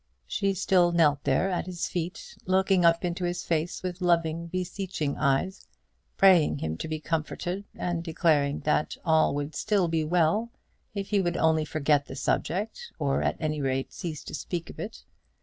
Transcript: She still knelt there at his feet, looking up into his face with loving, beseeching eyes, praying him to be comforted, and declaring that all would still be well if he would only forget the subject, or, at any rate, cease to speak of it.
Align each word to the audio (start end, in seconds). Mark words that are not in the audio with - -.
She 0.25 0.55
still 0.55 0.91
knelt 0.91 1.25
there 1.25 1.51
at 1.51 1.67
his 1.67 1.87
feet, 1.87 2.35
looking 2.47 2.83
up 2.83 3.05
into 3.05 3.23
his 3.23 3.43
face 3.43 3.83
with 3.83 4.01
loving, 4.01 4.47
beseeching 4.47 5.15
eyes, 5.15 5.67
praying 6.17 6.57
him 6.57 6.75
to 6.77 6.87
be 6.87 6.99
comforted, 6.99 7.65
and 7.75 8.03
declaring 8.03 8.61
that 8.61 8.97
all 9.05 9.35
would 9.35 9.53
still 9.53 9.87
be 9.87 10.03
well 10.03 10.49
if 10.95 11.09
he 11.09 11.21
would 11.21 11.37
only 11.37 11.65
forget 11.65 12.07
the 12.07 12.15
subject, 12.15 12.91
or, 12.97 13.21
at 13.21 13.37
any 13.39 13.61
rate, 13.61 13.93
cease 13.93 14.23
to 14.23 14.33
speak 14.33 14.71
of 14.71 14.79
it. 14.79 15.03